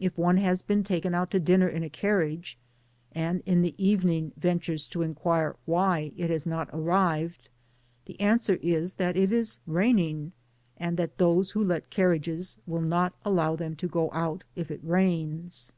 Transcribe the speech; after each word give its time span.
If 0.00 0.16
one 0.16 0.38
has 0.38 0.62
been 0.62 0.82
taken 0.82 1.14
out 1.14 1.30
to 1.32 1.38
dinner 1.38 1.68
in 1.68 1.82
a 1.82 1.90
carriage, 1.90 2.56
and 3.12 3.42
in 3.44 3.60
the 3.60 3.74
even 3.76 4.08
ing 4.08 4.32
ventures 4.34 4.88
to 4.88 5.02
inquire 5.02 5.56
why 5.66 6.12
it 6.16 6.30
has 6.30 6.46
not 6.46 6.70
arrived, 6.72 7.50
the 8.06 8.18
answer 8.18 8.54
is 8.62 8.94
that 8.94 9.14
it 9.14 9.30
is 9.30 9.58
raining, 9.66 10.32
and 10.78 10.96
that 10.96 11.18
those 11.18 11.50
who 11.50 11.62
let 11.62 11.90
carriages 11.90 12.56
will 12.66 12.80
not 12.80 13.12
allow 13.26 13.56
them 13.56 13.76
to 13.76 13.88
go 13.88 14.10
out 14.12 14.42
if 14.56 14.70
it 14.70 14.82
rtdns. 14.82 15.74